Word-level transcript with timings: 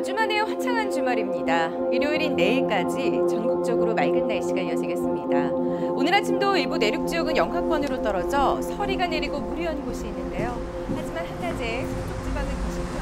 4주 0.00 0.14
만에 0.14 0.40
화창한 0.40 0.90
주말입니다. 0.90 1.68
일요일인 1.92 2.34
내일까지 2.34 3.22
전국적으로 3.28 3.94
맑은 3.94 4.26
날씨가 4.26 4.58
이어지겠습니다. 4.58 5.50
오늘 5.92 6.14
아침도 6.14 6.56
일부 6.56 6.78
내륙 6.78 7.06
지역은 7.06 7.36
영하권으로 7.36 8.00
떨어져 8.00 8.62
서리가 8.62 9.08
내리고 9.08 9.40
무리한 9.40 9.84
곳이 9.84 10.06
있는데요. 10.06 10.58
하지만 10.96 11.26
한낮에 11.26 11.84
서쪽 11.84 12.24
지방은 12.24 12.48
더습니다 12.62 13.00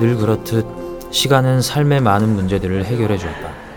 늘 0.00 0.16
그렇듯 0.16 0.66
시간은 1.12 1.62
삶의 1.62 2.00
많은 2.00 2.34
문제들을 2.34 2.84
해결해 2.84 3.16
주었다. 3.16 3.71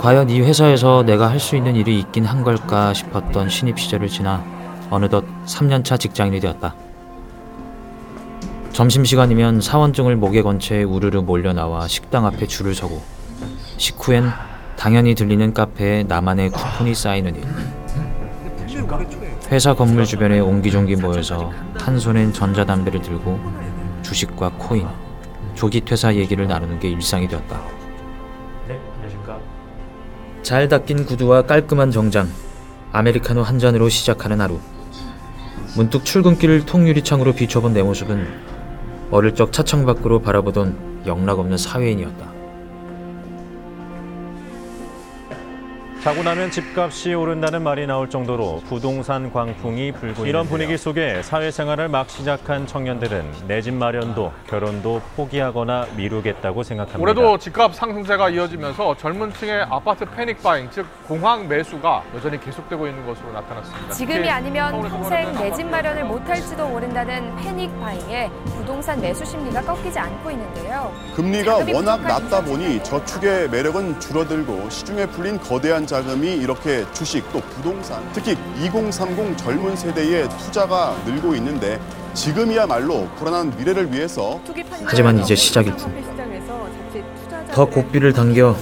과연 0.00 0.30
이 0.30 0.40
회사에서 0.40 1.02
내가 1.04 1.30
할 1.30 1.38
수 1.40 1.56
있는 1.56 1.76
일이 1.76 1.98
있긴 2.00 2.24
한 2.24 2.42
걸까 2.44 2.92
싶었던 2.94 3.48
신입 3.48 3.78
시절을 3.78 4.08
지나 4.08 4.42
어느덧 4.90 5.24
3년차 5.46 5.98
직장인이 5.98 6.40
되었다. 6.40 6.74
점심시간이면 8.72 9.60
사원증을 9.60 10.16
목에 10.16 10.42
건 10.42 10.58
채 10.58 10.82
우르르 10.82 11.20
몰려 11.20 11.52
나와 11.52 11.86
식당 11.88 12.26
앞에 12.26 12.46
줄을 12.46 12.74
서고 12.74 13.02
식후엔 13.76 14.30
당연히 14.76 15.14
들리는 15.14 15.52
카페에 15.54 16.04
나만의 16.04 16.50
쿠폰이 16.50 16.94
쌓이는 16.94 17.34
일. 17.36 17.42
회사 19.50 19.74
건물 19.74 20.04
주변에 20.04 20.40
옹기종기 20.40 20.96
모여서 20.96 21.52
한 21.80 21.98
손엔 21.98 22.32
전자담배를 22.32 23.00
들고 23.02 23.40
주식과 24.02 24.52
코인, 24.58 24.86
조기 25.54 25.80
퇴사 25.80 26.14
얘기를 26.14 26.46
나누는 26.46 26.78
게 26.78 26.88
일상이 26.88 27.26
되었다. 27.26 27.77
잘 30.42 30.68
닦인 30.68 31.04
구두와 31.04 31.42
깔끔한 31.42 31.90
정장, 31.90 32.28
아메리카노 32.92 33.42
한 33.42 33.58
잔으로 33.58 33.88
시작하는 33.88 34.40
하루. 34.40 34.58
문득 35.76 36.04
출근길을 36.04 36.64
통유리창으로 36.64 37.34
비춰본 37.34 37.74
내 37.74 37.82
모습은 37.82 38.26
어릴 39.10 39.34
적 39.34 39.52
차창 39.52 39.84
밖으로 39.84 40.20
바라보던 40.22 41.04
영락 41.06 41.38
없는 41.38 41.56
사회인이었다. 41.58 42.37
자고 46.02 46.22
나면 46.22 46.50
집값이 46.52 47.12
오른다는 47.12 47.62
말이 47.62 47.86
나올 47.86 48.08
정도로 48.08 48.62
부동산 48.68 49.30
광풍이 49.32 49.92
불고 49.92 50.24
이런 50.26 50.46
분위기 50.46 50.78
속에 50.78 51.22
사회생활을 51.22 51.88
막 51.88 52.08
시작한 52.08 52.66
청년들은 52.66 53.32
내 53.48 53.58
집 53.60 53.74
마련도 53.74 54.32
결혼도 54.48 55.02
포기하거나 55.16 55.86
미루겠다고 55.96 56.62
생각합니다. 56.62 57.02
올해도 57.02 57.36
집값 57.38 57.74
상승세가 57.74 58.30
이어지면서 58.30 58.96
젊은 58.96 59.32
층의 59.34 59.66
아파트 59.68 60.04
패닉 60.06 60.40
바잉, 60.42 60.68
즉 60.70 60.86
공황 61.08 61.48
매수가 61.48 62.04
여전히 62.14 62.38
계속되고 62.40 62.86
있는 62.86 63.04
것으로 63.04 63.32
나타났습니다. 63.32 63.92
지금이 63.92 64.30
아니면 64.30 64.80
평생 64.88 65.32
내 65.34 65.50
집 65.52 65.66
마련을 65.66 66.04
못할지도 66.04 66.68
모른다는 66.68 67.34
패닉 67.36 67.78
바잉에 67.80 68.30
부동산 68.56 69.00
매수 69.00 69.24
심리가 69.24 69.60
꺾이지 69.60 69.98
않고 69.98 70.30
있는데요. 70.30 70.92
금리가 71.16 71.56
워낙 71.74 72.00
낮다 72.02 72.40
보니 72.42 72.82
저축의 72.84 73.50
매력은 73.50 73.98
줄어들고 73.98 74.70
시중에 74.70 75.06
풀린 75.06 75.38
거대한 75.40 75.84
자금이 75.88 76.34
이렇게 76.36 76.84
주식 76.92 77.24
또 77.32 77.40
부동산 77.40 78.02
특히 78.12 78.36
2030 78.62 79.36
젊은 79.38 79.74
세대의 79.74 80.28
투자가 80.28 80.94
늘고 81.06 81.34
있는데 81.36 81.80
지금이야말로 82.14 83.08
불안한 83.16 83.56
미래를 83.56 83.90
위해서 83.92 84.38
하지만 84.84 85.18
이제 85.18 85.34
시작일 85.34 85.74
뿐. 85.76 85.92
더 87.52 87.64
고삐를 87.64 88.12
당겨 88.12 88.54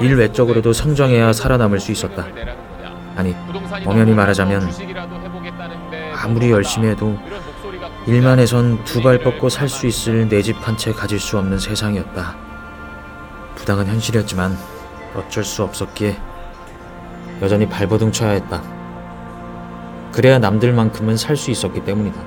일 0.00 0.16
외적으로도 0.16 0.72
성장해야 0.72 1.32
살아남을 1.34 1.78
수 1.80 1.92
있었다. 1.92 2.26
아니, 3.16 3.34
엄연히 3.84 4.14
말하자면 4.14 4.72
아무리 6.16 6.50
열심히 6.50 6.88
해도 6.88 7.18
일만 8.06 8.38
해선 8.38 8.82
두 8.84 9.02
발 9.02 9.18
뻗고 9.18 9.50
살 9.50 9.68
수 9.68 9.86
있을 9.86 10.28
내 10.28 10.40
집 10.42 10.56
한 10.66 10.76
채 10.78 10.92
가질 10.92 11.20
수 11.20 11.36
없는 11.36 11.58
세상이었다. 11.58 12.36
부당한 13.56 13.86
현실이었지만 13.86 14.56
어쩔 15.14 15.44
수 15.44 15.62
없었기에 15.62 16.16
여전히 17.42 17.68
발버둥 17.68 18.12
쳐야 18.12 18.30
했다. 18.32 18.62
그래야 20.12 20.38
남들만큼은 20.38 21.16
살 21.16 21.36
수 21.36 21.50
있었기 21.50 21.84
때문이다. 21.84 22.20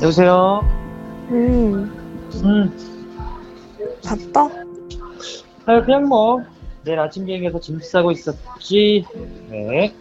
여보세요? 0.00 0.60
음, 1.30 1.90
응. 2.44 2.72
바빠? 4.04 4.48
아, 5.66 5.82
그냥 5.82 6.04
뭐, 6.08 6.42
내일 6.84 6.98
아침 6.98 7.26
비행해서 7.26 7.60
짐 7.60 7.78
싸고 7.80 8.12
있었지. 8.12 9.04
네. 9.50 9.94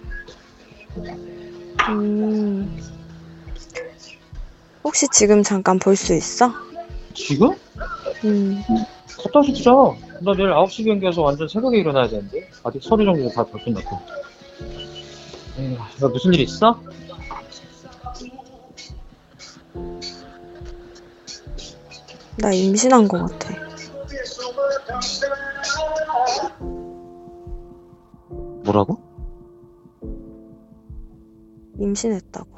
혹시 4.88 5.06
지금 5.12 5.44
잠깐 5.44 5.80
볼 5.80 5.98
수 5.98 6.14
있어? 6.14 6.50
지금? 7.14 7.52
음, 8.24 8.64
갔다 9.22 9.42
주자. 9.42 9.70
나 10.22 10.34
내일 10.34 10.50
9시 10.52 10.86
비행기여서 10.86 11.22
완전 11.24 11.46
새벽에 11.50 11.78
일어나야 11.78 12.08
되는데. 12.08 12.50
아직 12.64 12.82
서류 12.82 13.04
정리도 13.04 13.30
다덜 13.32 13.62
끝났고. 13.66 14.00
에휴, 15.60 15.78
너 16.00 16.08
무슨 16.08 16.34
일 16.34 16.40
있어? 16.40 16.80
나 22.38 22.54
임신한 22.54 23.08
거 23.10 23.26
같아. 23.26 23.50
뭐라고? 28.64 28.98
임신했다고. 31.80 32.57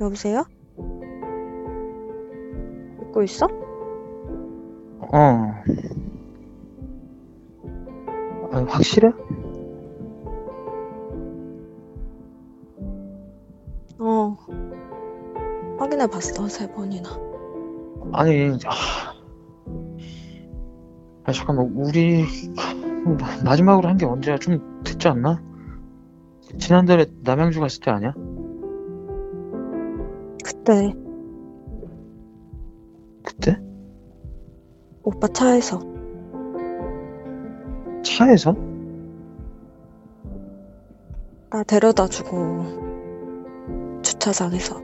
여보세요? 0.00 0.44
듣고 3.00 3.22
있어? 3.22 3.46
어. 5.12 5.62
아니, 8.52 8.66
확실해? 8.68 9.08
어. 13.98 14.36
확인해 15.78 16.06
봤어, 16.06 16.48
세 16.48 16.70
번이나. 16.72 17.08
아니, 18.12 18.50
아. 18.66 19.14
아, 21.24 21.32
잠깐만, 21.32 21.72
우리, 21.74 22.24
마- 23.04 23.42
마지막으로 23.44 23.88
한 23.88 23.96
게 23.96 24.06
언제야? 24.06 24.38
좀 24.38 24.82
됐지 24.84 25.08
않나? 25.08 25.42
지난달에 26.58 27.06
남양주 27.22 27.60
갔을 27.60 27.80
때 27.82 27.90
아니야? 27.90 28.12
그때 30.66 30.92
그때? 33.22 33.56
오빠 35.04 35.28
차에서 35.28 35.78
차에서? 38.02 38.56
나 41.50 41.62
데려다 41.62 42.08
주고 42.08 42.64
주차장에서 44.02 44.80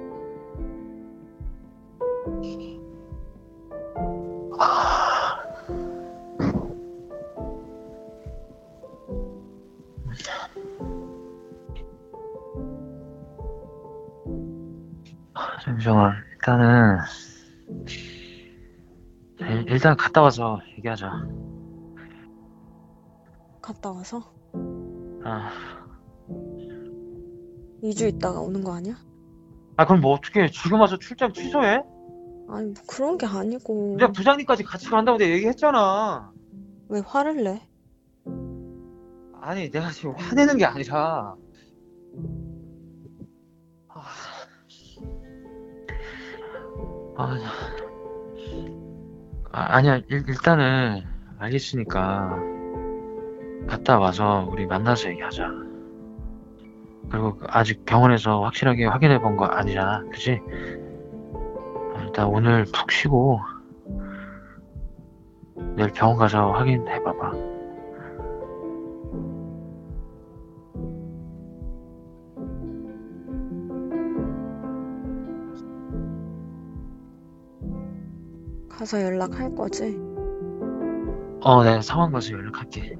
일- 19.63 19.71
일단 19.73 19.97
갔다 19.97 20.23
와서 20.23 20.61
얘기하자. 20.79 21.11
갔다 23.61 23.93
와서 23.93 24.21
아, 25.25 25.51
2주 27.83 28.09
있다가 28.09 28.41
오는 28.41 28.63
거 28.65 28.73
아니야? 28.75 28.97
아 29.77 29.87
그럼 29.87 30.01
뭐 30.01 30.13
어떻게 30.15 30.49
지금 30.51 30.81
와서 30.81 30.99
출장 30.99 31.33
취소해? 31.33 31.83
아니 32.49 32.67
뭐 32.67 32.75
그런 32.89 33.17
게 33.19 33.25
아니고 33.27 33.97
내가 33.99 34.11
부장님까지 34.13 34.65
같이 34.65 34.89
간다고 34.91 35.17
내가 35.19 35.33
얘기했잖아. 35.33 36.33
왜 36.89 37.01
화를 37.07 37.45
내? 37.45 37.69
아니 39.41 39.71
내가 39.71 39.91
지금 39.91 40.13
화내는 40.17 40.57
게 40.59 40.65
아니라 40.65 41.37
아, 43.89 44.03
아, 47.17 47.37
아, 49.53 49.77
아니야 49.77 49.97
일, 50.09 50.25
일단은 50.29 51.03
알겠으니까 51.39 52.39
갔다 53.69 53.99
와서 53.99 54.49
우리 54.51 54.67
만나서 54.67 55.11
얘기하자. 55.11 55.49
그리고 57.11 57.37
그 57.37 57.47
아직 57.49 57.85
병원에서 57.85 58.43
확실하게 58.43 58.87
확인해 58.87 59.19
본 59.21 59.37
거 59.37 59.45
아니잖아, 59.45 60.03
그지? 60.11 60.41
일단 62.01 62.27
오늘 62.27 62.65
푹 62.73 62.91
쉬고 62.91 63.41
내일 65.77 65.91
병원 65.93 66.17
가서 66.19 66.53
확인해 66.53 67.03
봐봐. 67.03 67.52
가서 78.83 79.01
연락할 79.01 79.55
거지? 79.55 79.97
어, 81.41 81.63
내가 81.63 81.81
상황 81.83 82.11
봐서 82.11 82.33
연락할게. 82.33 82.97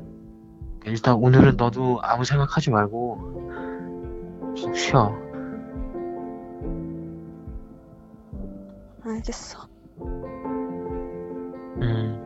일단 0.85 1.17
오늘은 1.17 1.57
너도 1.57 1.99
아무 2.03 2.25
생각하지 2.25 2.71
말고 2.71 4.55
푹 4.57 4.77
쉬어. 4.77 5.13
알겠어. 9.05 9.67
음. 11.81 12.23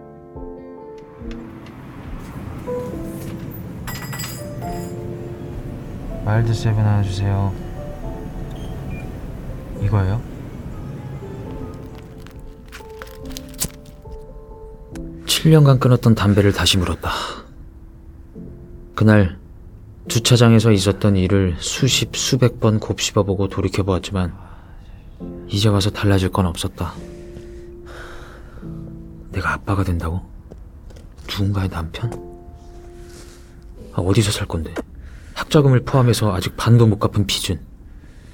Mild 6.26 6.52
Seven 6.52 6.80
하나 6.80 7.02
주세요. 7.02 7.54
이거예요? 9.80 10.35
칠 15.46 15.52
년간 15.52 15.78
끊었던 15.78 16.16
담배를 16.16 16.52
다시 16.52 16.76
물었다. 16.76 17.08
그날 18.96 19.38
주차장에서 20.08 20.72
있었던 20.72 21.14
일을 21.14 21.54
수십 21.60 22.16
수백 22.16 22.58
번 22.58 22.81
곱씹어보고 22.81 23.46
돌이켜보았지만 23.46 24.34
이제 25.46 25.69
와서 25.69 25.90
달라질 25.90 26.31
건 26.31 26.46
없었다. 26.46 26.94
내가 29.31 29.52
아빠가 29.52 29.84
된다고? 29.84 30.20
누군가의 31.31 31.69
남편? 31.69 32.10
아, 33.92 34.00
어디서 34.00 34.32
살 34.32 34.49
건데? 34.49 34.75
학자금을 35.34 35.84
포함해서 35.84 36.34
아직 36.34 36.56
반도 36.56 36.88
못 36.88 36.99
갚은 36.99 37.28
피준. 37.28 37.60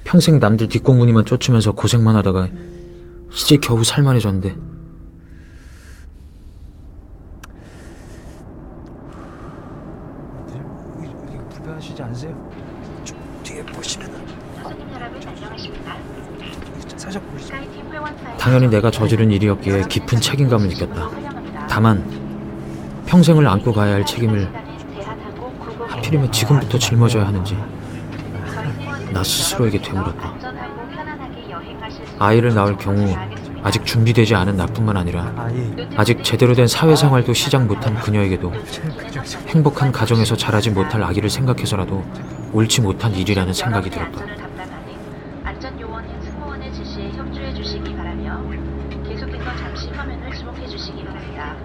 평생 0.03 0.39
남들 0.39 0.67
뒷공무니만 0.67 1.25
쫓으면서 1.25 1.73
고생만 1.73 2.15
하다가 2.15 2.49
이제 3.31 3.57
겨우 3.57 3.83
살만해졌는데 3.83 4.72
불편하시지 11.63 12.03
않으세요? 12.03 12.51
뒤에 13.43 13.63
보시면은 13.63 14.13
살짝 16.97 17.23
보시죠. 17.31 17.55
당연히 18.37 18.67
내가 18.67 18.91
저지른 18.91 19.31
일이었기에 19.31 19.83
깊은 19.89 20.19
책임감을 20.19 20.67
느꼈다. 20.67 21.09
다만 21.67 22.03
평생을 23.05 23.47
안고 23.47 23.73
가야 23.73 23.95
할 23.95 24.05
책임을 24.05 24.49
하필이면 25.87 26.31
지금부터 26.31 26.77
짊어져야 26.77 27.27
하는지 27.27 27.57
나 29.11 29.23
스스로에게 29.23 29.81
되물었다. 29.81 30.33
아이를 32.19 32.53
낳을 32.53 32.77
경우 32.77 33.15
아직 33.63 33.85
준비되지 33.85 34.35
않은 34.35 34.57
나뿐만 34.57 34.97
아니라 34.97 35.33
아직 35.95 36.23
제대로 36.23 36.53
된 36.53 36.67
사회생활도 36.67 37.33
시작 37.33 37.65
못한 37.65 37.95
그녀에게도 37.95 38.51
행복한 39.47 39.91
가정에서 39.91 40.35
자라지 40.35 40.69
못할 40.69 41.03
아기를 41.03 41.29
생각해서라도 41.29 42.03
옳지 42.51 42.81
못한 42.81 43.13
일이라는 43.13 43.53
생각이 43.53 43.89
들었다. 43.89 44.21
안전요원인 45.43 46.21
승무원의 46.21 46.73
지시에 46.73 47.11
협조해 47.11 47.53
주시기 47.53 47.95
바라며 47.95 48.41
계속해서 49.07 49.55
잠시 49.57 49.89
화면을 49.89 50.31
주목해 50.33 50.67
주시기 50.67 51.05
바랍니다. 51.05 51.55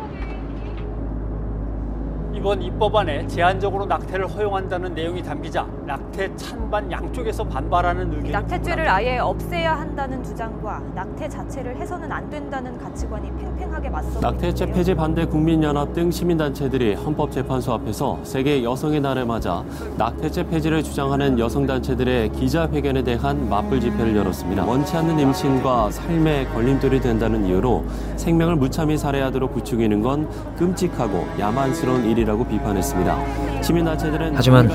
이번 2.38 2.62
입법안에 2.62 3.26
제한적으로 3.26 3.84
낙태를 3.86 4.28
허용한다는 4.28 4.94
내용이 4.94 5.20
담기자 5.24 5.66
낙태 5.84 6.36
찬반 6.36 6.90
양쪽에서 6.90 7.42
반발하는 7.42 8.12
의견이 8.12 8.30
낙태죄를 8.30 8.88
아예 8.88 9.18
없애야 9.18 9.80
한다는 9.80 10.22
주장과 10.22 10.80
낙태 10.94 11.28
자체를 11.28 11.76
해서는 11.76 12.12
안 12.12 12.30
된다는 12.30 12.78
가치관이 12.78 13.32
팽팽하게 13.38 13.90
맞서 13.90 14.20
낙태죄 14.20 14.66
폐지 14.66 14.94
반대 14.94 15.24
국민연합 15.24 15.92
등 15.92 16.12
시민단체들이 16.12 16.94
헌법재판소 16.94 17.72
앞에서 17.72 18.20
세계 18.22 18.62
여성의 18.62 19.00
날을 19.00 19.26
맞아 19.26 19.64
낙태죄 19.96 20.44
폐지를 20.48 20.84
주장하는 20.84 21.40
여성단체들의 21.40 22.30
기자회견에 22.30 23.02
대한 23.02 23.48
맞불 23.48 23.80
집회를 23.80 24.14
열었습니다. 24.14 24.64
원치 24.64 24.96
않는 24.96 25.18
임신과 25.18 25.90
삶의 25.90 26.50
걸림돌이 26.50 27.00
된다는 27.00 27.46
이유로 27.46 27.84
생명을 28.14 28.54
무참히 28.54 28.96
살해하도록 28.96 29.54
부추기는 29.54 30.02
건 30.02 30.28
끔찍하고 30.56 31.26
야만스러운 31.40 32.04
일이라고 32.04 32.37
비판했습니다. 32.44 33.62
시민단체들은 33.62 34.32
하지만 34.34 34.70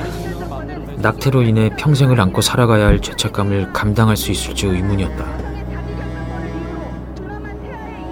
낙태로 0.98 1.42
인해 1.44 1.69
평생을 1.77 2.19
안고 2.19 2.42
살아가야 2.42 2.88
할 2.88 3.00
죄책감을 3.00 3.74
감당할 3.74 4.15
수 4.15 4.31
있을지 4.31 4.68
의문이었다. 4.68 5.25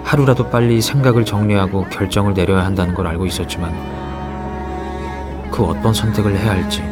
하루라도 0.04 0.50
빨리 0.50 0.82
생각을 0.82 1.24
정리하고 1.24 1.84
결정을 1.86 2.34
내려야 2.34 2.66
한다는 2.66 2.94
걸 2.94 3.06
알고 3.06 3.24
있었지만 3.26 3.72
그 5.50 5.64
어떤 5.64 5.94
선택을 5.94 6.36
해야 6.36 6.50
할지 6.52 6.82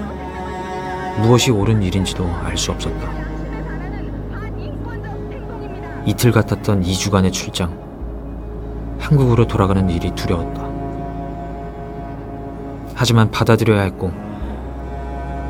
무엇이 1.20 1.50
옳은 1.50 1.82
일인지도 1.82 2.24
알 2.44 2.56
수 2.56 2.70
없었다. 2.72 3.10
이틀 6.06 6.32
같았던 6.32 6.82
2주간의 6.82 7.30
출장. 7.30 7.78
한국으로 8.98 9.46
돌아가는 9.46 9.88
일이 9.90 10.10
두려웠다. 10.14 10.59
하지만 13.00 13.30
받아들여야 13.30 13.80
했고 13.80 14.12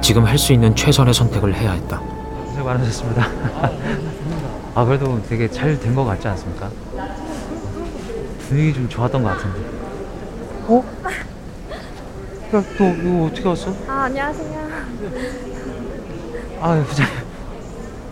지금 0.00 0.24
할 0.24 0.38
수 0.38 0.52
있는 0.52 0.74
최선의 0.76 1.12
선택을 1.12 1.52
해야 1.52 1.72
했다. 1.72 1.98
고생 2.46 2.64
많으셨습니다. 2.64 3.26
아 4.76 4.84
그래도 4.84 5.20
되게 5.28 5.50
잘 5.50 5.76
된 5.80 5.96
것 5.96 6.04
같지 6.04 6.28
않습니까? 6.28 6.70
분위기 8.48 8.72
좀 8.72 8.88
좋았던 8.88 9.24
것 9.24 9.30
같은데. 9.30 9.58
어? 10.68 10.84
야, 12.54 12.62
너 12.78 12.84
이거 12.94 13.24
어떻게 13.26 13.48
왔어? 13.48 13.74
아 13.88 14.02
안녕하세요. 14.04 14.68
아, 16.62 16.84
부장. 16.86 17.06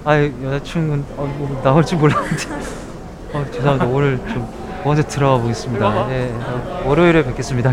아, 0.04 0.16
여자친구는 0.20 1.04
어, 1.16 1.32
뭐 1.38 1.60
나올 1.62 1.84
줄 1.86 1.98
몰랐는데. 1.98 2.44
어, 3.34 3.44
죄송합니다. 3.52 3.86
오늘 3.86 4.18
좀 4.28 4.48
먼저 4.84 5.02
들어가 5.04 5.38
보겠습니다. 5.40 6.10
예, 6.10 6.32
어, 6.34 6.82
월요일에 6.86 7.22
뵙겠습니다. 7.24 7.72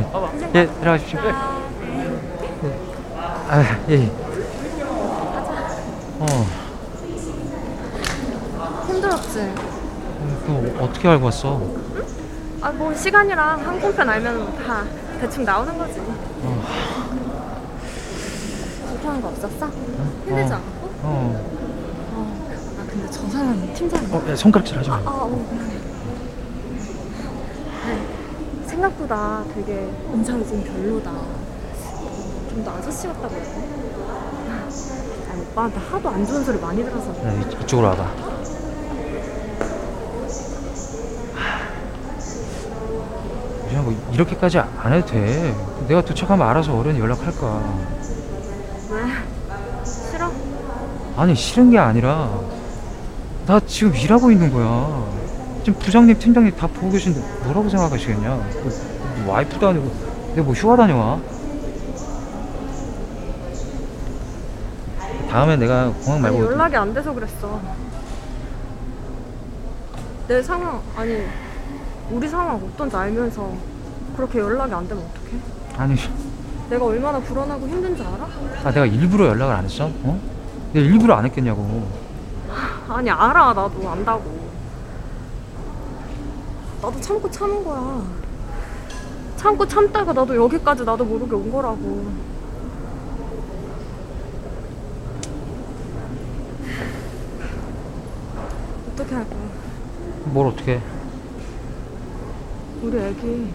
예, 0.54 0.68
들어가십시오. 0.68 1.20
네. 3.48 3.52
아, 3.52 3.80
예. 3.90 3.94
예. 3.94 4.12
어, 6.20 6.26
힘들었지. 8.88 9.54
너 10.48 10.84
어떻게 10.84 11.08
알고 11.08 11.26
왔어? 11.26 11.62
아 12.62 12.72
뭐 12.72 12.94
시간이랑 12.96 13.64
항공편 13.64 14.10
알면 14.10 14.56
다 14.66 14.84
대충 15.22 15.44
나오는 15.46 15.78
거지. 15.78 16.02
불편한 18.88 19.22
거 19.22 19.28
없었어? 19.28 19.68
힘들지 20.26 20.54
어. 20.54 20.56
않고? 20.56 20.90
어, 21.04 21.46
아 22.80 22.86
근데 22.90 23.08
저 23.12 23.28
사람 23.30 23.74
팀장이야. 23.76 24.16
어, 24.18 24.30
야, 24.32 24.36
손가락질 24.36 24.80
하지 24.80 24.90
마. 24.90 24.96
아, 24.96 25.00
어, 25.06 25.28
미안해. 25.52 25.76
아니, 27.86 28.68
생각보다 28.68 29.44
되게 29.54 29.88
인상이 30.12 30.48
좀 30.48 30.64
별로다. 30.64 31.12
좀 32.56 32.64
더 32.64 32.72
아저씨 32.72 33.08
같다고 33.08 33.36
해야 33.36 33.44
돼? 33.44 33.50
아니, 35.32 35.42
오빠한테 35.42 35.80
하도 35.80 36.10
안 36.10 36.26
좋은 36.26 36.44
소리 36.44 36.58
많이 36.60 36.84
들어서. 36.84 37.10
야, 37.26 37.34
이- 37.34 37.64
이쪽으로 37.64 37.88
와봐. 37.90 38.06
유진아, 43.66 43.82
뭐 43.82 43.96
이렇게까지 44.14 44.60
안 44.60 44.94
해도 44.94 45.06
돼. 45.08 45.56
내가 45.88 46.02
도착하면 46.04 46.48
알아서 46.48 46.78
어른이 46.78 47.00
연락할 47.00 47.36
거야. 47.38 47.80
왜? 48.90 49.02
싫어? 49.84 50.32
아니 51.18 51.36
싫은 51.36 51.72
게 51.72 51.78
아니라 51.80 52.30
나 53.48 53.60
지금 53.66 53.96
일하고 53.96 54.32
있는 54.32 54.52
거야. 54.52 55.06
지금 55.64 55.80
부장님, 55.80 56.18
팀장님 56.20 56.56
다 56.56 56.68
보고 56.68 56.92
계신데 56.92 57.20
뭐라고 57.46 57.70
생각하시겠냐? 57.70 58.30
뭐, 58.30 58.72
뭐 59.26 59.34
와이프도 59.34 59.68
아니고 59.68 59.92
내가 60.36 60.44
뭐 60.44 60.54
휴가 60.54 60.76
다녀와? 60.76 61.20
다음에 65.36 65.58
내가 65.58 65.90
공항 65.90 66.22
말고 66.22 66.38
아니, 66.38 66.46
연락이 66.46 66.78
안 66.78 66.94
돼서 66.94 67.14
그랬어. 67.14 67.60
내 70.30 70.42
상황, 70.42 70.82
아니, 70.96 71.26
우리 72.10 72.26
상황 72.26 72.56
어떤지 72.56 72.96
알면서 72.96 73.52
그렇게 74.16 74.40
연락이 74.40 74.74
안 74.74 74.88
되면 74.88 75.04
어떡해? 75.04 75.38
아니 75.78 75.96
내가 76.70 76.86
얼마나 76.86 77.20
불안하고 77.20 77.68
힘든 77.68 77.98
줄 77.98 78.08
알아? 78.08 78.30
아 78.64 78.72
내가 78.72 78.86
일부러 78.86 79.28
연락을 79.28 79.54
안 79.54 79.66
했어? 79.66 79.88
어? 80.04 80.20
내가 80.72 80.86
일부러 80.86 81.16
안 81.16 81.26
했겠냐고 81.26 81.86
아니 82.88 83.10
알아 83.10 83.48
나도 83.54 83.90
안다고 83.90 84.40
나도 86.82 87.02
참고 87.02 87.30
참은 87.30 87.62
거야 87.62 88.02
참고 89.36 89.68
참다가 89.68 90.14
나도 90.14 90.34
여기까지 90.34 90.86
나도 90.86 91.04
모르게 91.04 91.36
온 91.36 91.52
거라고 91.52 92.35
어떻게 98.96 99.14
할 99.14 99.30
거야? 99.30 99.40
뭘 100.26 100.48
어떻게 100.48 100.80
우리 102.82 102.98
애기. 102.98 103.52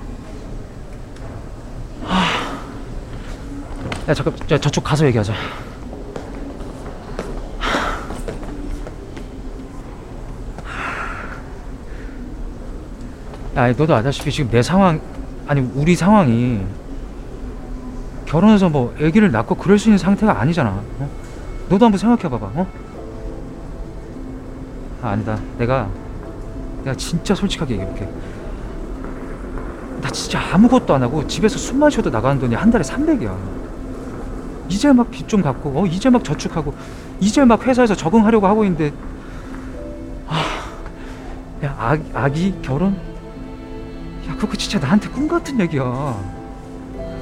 야 4.09 4.15
잠깐 4.15 4.35
야, 4.51 4.59
저쪽 4.59 4.85
가서 4.85 5.07
얘기하자. 5.07 5.33
야 13.57 13.63
아니, 13.65 13.75
너도 13.75 13.95
알다시피 13.95 14.31
지금 14.31 14.51
내 14.51 14.63
상황 14.63 15.01
아니 15.47 15.61
우리 15.75 15.97
상황이 15.97 16.61
결혼해서 18.27 18.69
뭐 18.69 18.95
아기를 19.01 19.33
낳고 19.33 19.57
그럴 19.57 19.79
수 19.79 19.89
있는 19.89 19.99
상태가 19.99 20.41
아니잖아 20.41 20.71
어? 20.71 21.11
너도 21.69 21.85
한번 21.87 21.99
생각해봐봐 21.99 22.47
어? 22.55 22.67
아, 25.03 25.09
아니다. 25.11 25.39
내가 25.59 25.89
내가 26.85 26.97
진짜 26.97 27.35
솔직하게 27.35 27.75
얘기해볼게. 27.75 28.09
나 30.01 30.11
진짜 30.11 30.41
아무것도 30.53 30.95
안 30.95 31.03
하고 31.03 31.27
집에서 31.27 31.59
숨만 31.59 31.91
쉬어도 31.91 32.11
나가는 32.11 32.39
돈이 32.41 32.55
한 32.55 32.71
달에 32.71 32.83
300이야. 32.83 33.35
이제 34.69 34.93
막 34.93 35.11
빚 35.11 35.27
좀 35.29 35.43
갚고 35.43 35.71
어 35.83 35.87
이제 35.87 36.09
막 36.11 36.23
저축하고 36.25 36.75
이제 37.21 37.45
막 37.45 37.67
회사에서 37.67 37.95
적응하려고 37.95 38.47
하고 38.47 38.65
있는데. 38.65 38.93
아 40.29 40.35
야 41.65 41.75
아, 41.79 41.97
아기 42.15 42.55
결혼? 42.63 42.95
야 44.29 44.37
그거 44.39 44.55
진짜 44.57 44.79
나한테 44.79 45.09
꿈 45.11 45.29
같은 45.29 45.59
얘기야. 45.61 46.17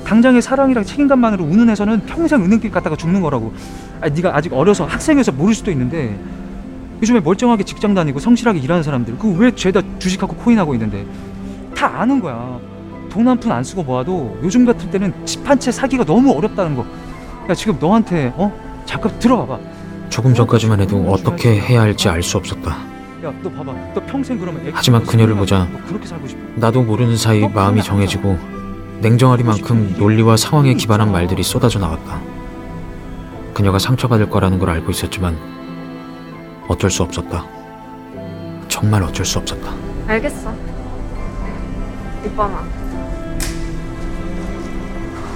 당장의 0.04 0.40
사랑이랑 0.40 0.84
책임감만으로 0.84 1.44
우는 1.44 1.68
해서는 1.68 2.06
평생 2.06 2.42
은행길 2.44 2.70
갔다가 2.70 2.96
죽는 2.96 3.20
거라고. 3.20 3.52
아 4.00 4.08
네가 4.08 4.36
아직 4.36 4.52
어려서 4.52 4.84
학생이어서 4.84 5.32
모를 5.32 5.54
수도 5.54 5.70
있는데 5.72 6.18
요즘에 7.02 7.20
멀쩡하게 7.20 7.64
직장 7.78 7.94
다니고 7.94 8.18
성실하게 8.18 8.58
일하는 8.58 8.82
사람들 8.82 9.16
그 9.18 9.28
왜 9.38 9.52
죄다 9.54 9.80
주식하고 10.00 10.34
코인하고 10.34 10.74
있는데? 10.74 11.06
다 11.76 11.86
아는 12.00 12.18
거야. 12.20 12.58
돈 13.08 13.26
한 13.28 13.38
푼 13.38 13.52
안 13.52 13.62
쓰고 13.64 13.84
모아도 13.84 14.36
요즘 14.42 14.66
같을 14.66 14.90
때는 14.90 15.14
집 15.24 15.48
한 15.48 15.58
채 15.60 15.70
사기가 15.70 16.04
너무 16.04 16.32
어렵다는 16.36 16.74
거. 16.74 16.84
야 17.48 17.54
지금 17.54 17.76
너한테 17.80 18.32
어? 18.36 18.52
잠깐 18.84 19.16
들어봐봐. 19.20 19.58
조금 20.08 20.34
전까지만 20.34 20.80
해도 20.80 20.98
어떻게 21.08 21.60
해야 21.60 21.82
할지 21.82 22.08
알 22.08 22.20
수 22.22 22.36
없었다. 22.36 22.70
야 23.22 23.32
너 23.42 23.50
봐봐. 23.50 23.72
너 23.94 24.00
평생 24.06 24.38
그러면 24.40 24.60
애기 24.62 24.72
하지만 24.74 25.04
그녀를 25.04 25.36
보자. 25.36 25.68
너 25.72 25.78
그렇게 25.86 26.06
살고 26.06 26.26
싶어. 26.26 26.40
나도 26.56 26.82
모르는 26.82 27.16
사이 27.16 27.46
마음이 27.48 27.82
정해지고 27.82 28.36
냉정하리만큼 29.02 29.94
논리와 29.98 30.36
상황에 30.36 30.74
기반한 30.74 31.12
말들이 31.12 31.44
쏟아져 31.44 31.78
나왔다. 31.78 32.20
그녀가 33.54 33.78
상처받을 33.78 34.28
거라는 34.30 34.58
걸 34.58 34.70
알고 34.70 34.90
있었지만 34.90 35.36
어쩔 36.68 36.90
수 36.90 37.02
없었다. 37.04 37.44
정말 38.78 39.02
어쩔 39.02 39.26
수 39.26 39.40
없었다. 39.40 39.74
알겠어 40.06 40.54
오빠만 42.24 42.64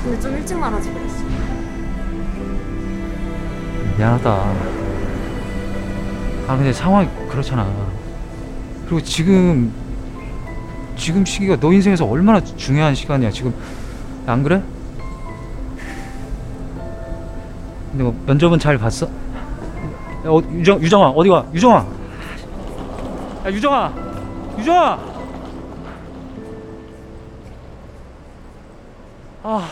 근데 0.04 0.20
좀 0.20 0.36
일찍 0.36 0.56
말하지 0.56 0.92
그랬어 0.92 1.24
미안하다 3.98 4.30
아 6.46 6.56
근데 6.56 6.72
상황이 6.72 7.08
그렇잖아 7.28 7.68
그리고 8.84 9.02
지금 9.02 9.72
지금 10.96 11.24
시기가 11.24 11.56
너 11.58 11.72
인생에서 11.72 12.06
얼마나 12.06 12.40
중요한 12.44 12.94
시간이야 12.94 13.30
지금 13.30 13.52
안 14.24 14.44
그래? 14.44 14.62
근데 17.90 18.04
뭐 18.04 18.14
면접은 18.24 18.60
잘 18.60 18.78
봤어? 18.78 19.06
야, 19.06 19.10
어, 20.26 20.40
유정, 20.52 20.80
유정아 20.80 21.08
어디 21.08 21.28
가? 21.28 21.44
유정아 21.52 22.01
야 23.44 23.50
유정아. 23.50 23.92
유정아. 24.56 24.98
아. 29.42 29.68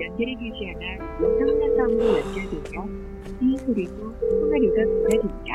연결이 0.00 0.36
되지 0.36 0.74
않아 0.74 1.22
영상화상으로 1.22 2.18
연결되며 2.18 2.86
이 3.42 3.58
소리도 3.58 4.20
통화료가 4.20 4.78
부과됩니다. 4.86 5.54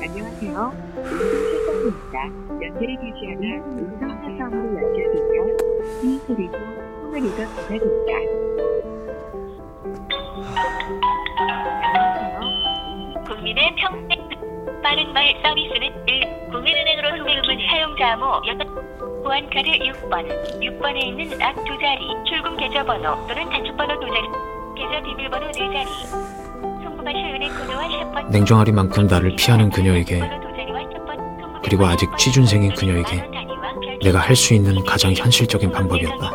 안녕하세요. 0.00 0.72
않아 3.28 3.56
영상화상으로 3.78 4.82
연결되며 4.82 5.56
이 6.02 6.18
소리도 6.26 6.77
통화료가 7.12 7.44
부과됩니다. 7.48 8.12
국민의 13.26 13.74
평생 13.76 14.28
빠른 14.82 15.12
말 15.12 15.34
서비스는 15.42 16.06
1. 16.06 16.50
국민은행으로 16.52 17.08
송금은 17.18 17.58
사용자 17.70 18.12
암호 18.12 18.40
6 18.46 19.22
보안카드 19.24 19.68
6번 19.68 20.28
6번에 20.60 20.96
있는 21.04 21.42
앞 21.42 21.54
두 21.64 21.76
자리 21.78 22.06
출금 22.28 22.56
계좌번호 22.56 23.26
또는 23.26 23.48
단축번호 23.50 24.00
두 24.00 24.06
자리 24.06 24.28
계좌 24.76 25.02
비밀번호 25.02 25.46
네 25.52 25.58
자리 25.72 25.86
송금하실 26.84 27.34
은행 27.34 27.48
코드와 27.54 27.88
샵번 27.88 28.30
냉정하리만큼 28.30 29.06
나를 29.06 29.34
피하는 29.36 29.70
그녀에게 29.70 30.20
그리고 31.64 31.86
아직 31.86 32.08
취준생인 32.16 32.74
그녀에게 32.74 33.24
내가 34.02 34.20
할 34.20 34.36
수 34.36 34.54
있는 34.54 34.82
가장 34.84 35.12
현실적인 35.12 35.70
방법이었다. 35.72 36.30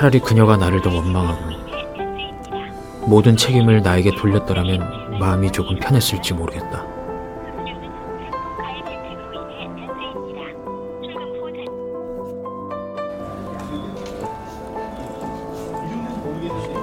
차라리 0.00 0.18
그녀가 0.18 0.56
나를 0.56 0.80
더 0.80 0.88
원망하고 0.88 1.42
모든 3.06 3.36
책임을 3.36 3.82
나에게 3.82 4.12
돌렸더라면 4.16 5.18
마음이 5.18 5.50
조금 5.52 5.78
편했을지 5.78 6.32
모르겠다. 6.32 6.86
가입 8.56 8.86
혜택으로 8.86 9.50
인해 9.50 9.86
면세입니다. 9.86 10.40
출금 11.02 11.20
후 11.36 11.52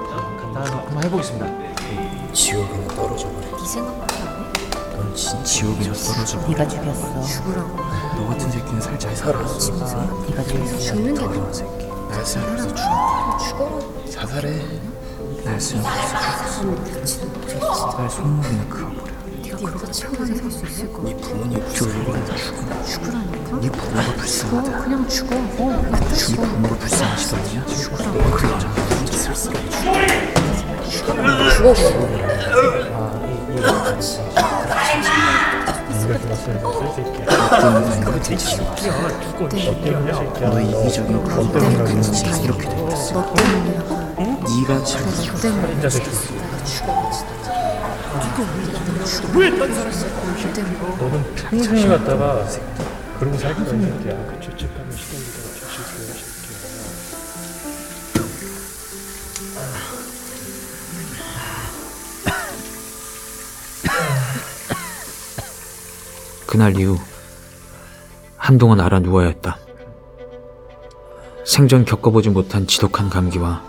단- 0.08 0.36
간단하게 0.36 0.70
한번 0.86 1.02
해보겠습니다 1.02 1.46
지옥에는 2.32 2.86
떨어져 2.86 3.28
버려. 3.32 3.56
네 3.58 3.64
생각밖에 3.66 4.14
안 4.22 4.28
해? 4.28 4.96
넌진 4.96 5.42
지옥에서 5.42 6.12
떨어져 6.14 6.38
버려. 6.38 6.48
네가 6.50 6.68
죽였어. 6.68 7.20
죽으라고. 7.22 7.76
너 8.16 8.28
같은 8.28 8.48
새끼는 8.48 8.80
살잘 8.80 9.16
살아. 9.16 9.38
네가 9.40 9.48
죽였어. 10.44 10.94
더러운 11.16 11.52
새끼. 11.52 11.87
날 12.10 12.24
쓰면서 12.26 12.68
죽어. 12.74 13.38
죽어라고. 13.38 14.04
자살해. 14.10 14.60
날 15.44 15.60
쓰면서 15.60 15.90
죽어. 17.48 17.96
날 17.96 18.10
손목이나 18.10 18.64
그어버려. 18.68 19.18
네가 19.42 19.56
그렇게 19.58 20.02
평생 20.02 20.36
살수 20.36 20.66
있을 20.66 20.92
거야. 20.92 21.04
네 21.04 21.16
부모님 21.16 21.60
불쌍하다. 21.60 22.36
죽어. 22.36 22.84
죽으라니까? 22.84 23.60
네 23.60 23.70
부모가 23.70 24.12
불쌍하다. 24.16 24.78
그냥 24.84 25.08
죽어. 25.08 25.36
어, 25.36 25.38
네 25.90 26.14
죽어. 26.14 26.42
부모가 26.42 26.76
불쌍하지도 26.76 27.36
않냐? 27.36 27.66
죽으라고. 27.66 28.38
쓸쓸하게 29.12 29.70
죽어. 30.90 31.74
죽어. 31.74 32.37
너 40.40 40.60
이기적인 40.60 41.24
그런 41.24 41.52
때문에 41.52 41.74
이렇게 42.44 42.68
됐어. 42.68 43.12
너 43.14 43.34
때문이라고. 43.34 43.98
네가 44.16 44.84
지금 44.84 45.06
너 45.10 45.40
때문에. 45.40 45.74
내가 45.76 45.88
죽어. 45.88 46.08
왜딴 49.34 49.74
사람 49.74 49.92
너 49.92 51.10
때문에 51.10 51.34
평생을 51.50 51.98
갖다가 51.98 52.44
그러고 53.18 53.36
살 53.38 53.54
거야 53.54 53.64
이 53.64 53.80
새끼야 53.80 54.14
그 54.26 54.38
죄책감에 54.40 54.90
시달 54.96 55.20
그날 66.48 66.80
이후 66.80 66.96
한동안 68.38 68.80
알아 68.80 69.00
누워야 69.00 69.26
했다. 69.26 69.58
생전 71.44 71.84
겪어보지 71.84 72.30
못한 72.30 72.66
지독한 72.66 73.10
감기와 73.10 73.62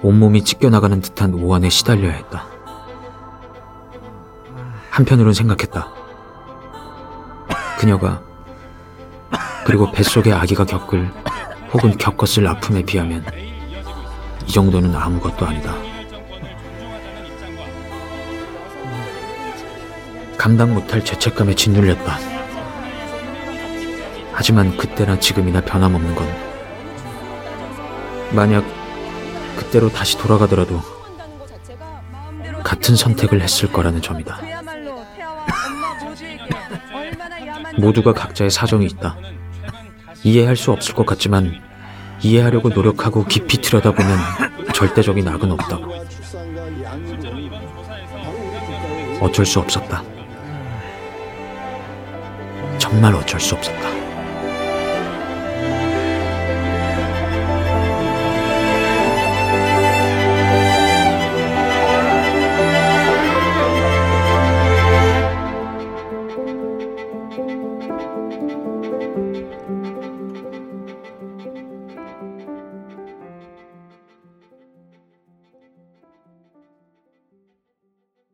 온몸이 0.00 0.42
찢겨나가는 0.42 1.02
듯한 1.02 1.34
오한에 1.34 1.68
시달려야 1.68 2.12
했다. 2.12 2.46
한편으론 4.90 5.34
생각했다. 5.34 5.92
그녀가 7.78 8.22
그리고 9.66 9.92
뱃속의 9.92 10.32
아기가 10.32 10.64
겪을 10.64 11.12
혹은 11.74 11.98
겪었을 11.98 12.46
아픔에 12.46 12.82
비하면 12.82 13.22
이 14.46 14.50
정도는 14.50 14.96
아무것도 14.96 15.44
아니다. 15.44 15.74
감당 20.38 20.72
못할 20.72 21.04
죄책감에 21.04 21.54
짓눌렸다. 21.54 22.16
하지만 24.32 24.76
그때나 24.76 25.18
지금이나 25.18 25.60
변함없는 25.60 26.14
건 26.14 26.28
만약 28.30 28.64
그때로 29.56 29.88
다시 29.90 30.16
돌아가더라도 30.16 30.80
같은 32.62 32.94
선택을 32.94 33.40
했을 33.40 33.70
거라는 33.72 34.00
점이다. 34.00 34.40
모두가 37.76 38.12
각자의 38.12 38.50
사정이 38.50 38.86
있다. 38.86 39.16
이해할 40.22 40.54
수 40.54 40.70
없을 40.70 40.94
것 40.94 41.04
같지만 41.04 41.60
이해하려고 42.22 42.68
노력하고 42.68 43.24
깊이 43.24 43.60
들여다보면 43.60 44.18
절대적인 44.72 45.26
악은 45.26 45.50
없다고. 45.50 45.94
어쩔 49.20 49.44
수 49.44 49.58
없었다. 49.58 50.17
정말 52.88 53.14
어쩔 53.14 53.38
수 53.38 53.54
없었다. 53.54 54.07